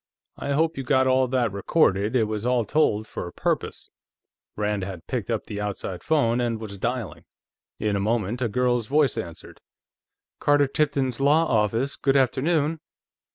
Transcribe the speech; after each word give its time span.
I 0.37 0.53
hope 0.53 0.77
you 0.79 0.83
got 0.83 1.05
all 1.05 1.27
that 1.27 1.51
recorded; 1.51 2.15
it 2.15 2.23
was 2.23 2.43
all 2.43 2.65
told 2.65 3.05
for 3.05 3.27
a 3.27 3.31
purpose." 3.31 3.91
Rand 4.57 4.83
had 4.83 5.05
picked 5.05 5.29
up 5.29 5.45
the 5.45 5.61
outside 5.61 6.01
phone 6.01 6.41
and 6.41 6.59
was 6.59 6.79
dialing. 6.79 7.25
In 7.77 7.95
a 7.95 7.99
moment, 7.99 8.41
a 8.41 8.49
girl's 8.49 8.87
voice 8.87 9.15
answered. 9.15 9.61
"Carter 10.39 10.65
Tipton's 10.65 11.19
law 11.19 11.45
office; 11.45 11.95
good 11.97 12.17
afternoon." 12.17 12.79